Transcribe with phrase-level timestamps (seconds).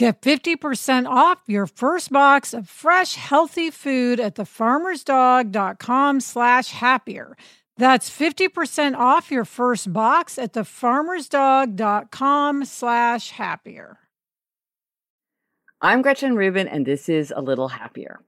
[0.00, 7.36] Get 50% off your first box of fresh, healthy food at thefarmersdog.com slash happier.
[7.76, 13.98] That's 50% off your first box at thefarmersdog.com slash happier.
[15.82, 18.22] I'm Gretchen Rubin, and this is A Little Happier.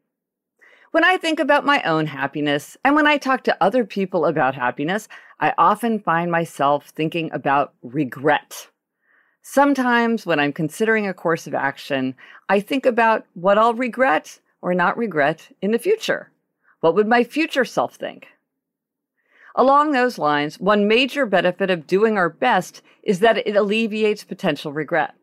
[0.90, 4.54] When I think about my own happiness and when I talk to other people about
[4.54, 5.08] happiness,
[5.40, 8.68] I often find myself thinking about regret.
[9.42, 12.14] Sometimes when I'm considering a course of action,
[12.48, 16.30] I think about what I'll regret or not regret in the future.
[16.80, 18.28] What would my future self think?
[19.56, 24.72] Along those lines, one major benefit of doing our best is that it alleviates potential
[24.72, 25.14] regret.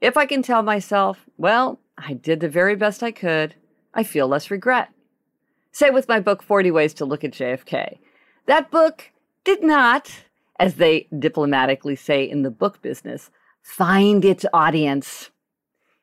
[0.00, 3.56] If I can tell myself, well, I did the very best I could,
[3.92, 4.90] I feel less regret.
[5.72, 7.98] Say with my book, 40 Ways to Look at JFK.
[8.46, 9.10] That book
[9.44, 10.22] did not
[10.62, 13.30] as they diplomatically say in the book business,
[13.62, 15.30] find its audience.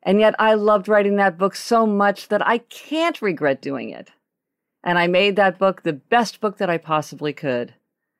[0.01, 4.11] And yet I loved writing that book so much that I can't regret doing it.
[4.83, 7.73] And I made that book the best book that I possibly could.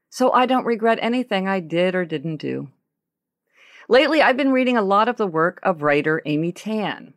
[0.10, 2.70] So I don't regret anything I did or didn't do.
[3.88, 7.14] Lately, I've been reading a lot of the work of writer Amy Tan.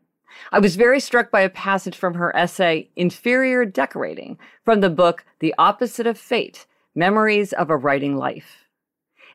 [0.51, 5.25] I was very struck by a passage from her essay, Inferior Decorating, from the book
[5.41, 8.62] The Opposite of Fate Memories of a Writing Life.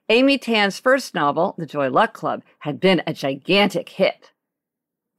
[0.09, 4.31] Amy Tan's first novel, The Joy Luck Club, had been a gigantic hit.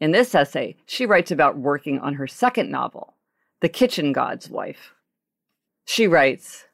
[0.00, 3.12] In this essay, she writes about working on her second novel,
[3.60, 4.94] The Kitchen God's Wife.
[5.84, 6.68] She writes,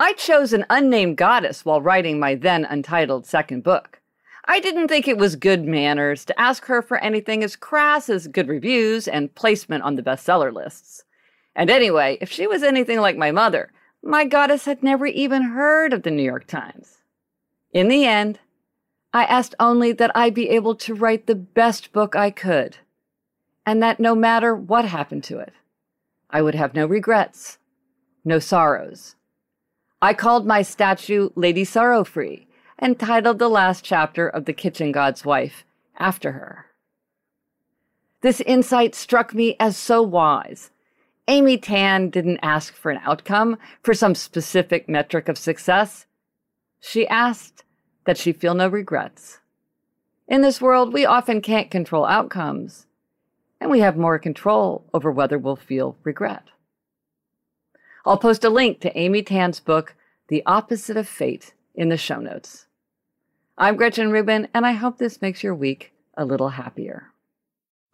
[0.00, 4.00] I chose an unnamed goddess while writing my then untitled second book.
[4.46, 8.26] I didn't think it was good manners to ask her for anything as crass as
[8.26, 11.04] good reviews and placement on the bestseller lists.
[11.54, 13.70] And anyway, if she was anything like my mother,
[14.02, 16.97] my goddess had never even heard of the New York Times.
[17.72, 18.40] In the end,
[19.12, 22.78] I asked only that I be able to write the best book I could,
[23.66, 25.52] and that no matter what happened to it,
[26.30, 27.58] I would have no regrets,
[28.24, 29.16] no sorrows.
[30.00, 32.46] I called my statue Lady Sorrowfree
[32.78, 35.64] and titled the last chapter of The Kitchen God's Wife
[35.98, 36.66] after her.
[38.20, 40.70] This insight struck me as so wise.
[41.26, 46.06] Amy Tan didn't ask for an outcome, for some specific metric of success.
[46.80, 47.64] She asked
[48.04, 49.40] that she feel no regrets.
[50.26, 52.86] In this world, we often can't control outcomes,
[53.60, 56.44] and we have more control over whether we'll feel regret.
[58.04, 59.94] I'll post a link to Amy Tan's book,
[60.28, 62.66] The Opposite of Fate, in the show notes.
[63.56, 67.08] I'm Gretchen Rubin, and I hope this makes your week a little happier.